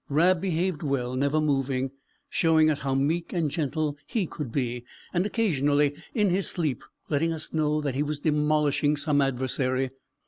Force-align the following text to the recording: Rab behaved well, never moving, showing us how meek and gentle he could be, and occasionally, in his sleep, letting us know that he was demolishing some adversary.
Rab 0.09 0.41
behaved 0.41 0.81
well, 0.81 1.15
never 1.15 1.39
moving, 1.39 1.91
showing 2.27 2.71
us 2.71 2.79
how 2.79 2.95
meek 2.95 3.33
and 3.33 3.51
gentle 3.51 3.99
he 4.07 4.25
could 4.25 4.51
be, 4.51 4.83
and 5.13 5.27
occasionally, 5.27 5.93
in 6.15 6.31
his 6.31 6.47
sleep, 6.47 6.83
letting 7.09 7.31
us 7.31 7.53
know 7.53 7.81
that 7.81 7.93
he 7.93 8.01
was 8.01 8.17
demolishing 8.19 8.97
some 8.97 9.21
adversary. 9.21 9.91